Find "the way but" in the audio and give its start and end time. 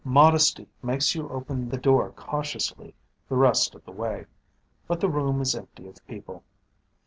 3.85-4.99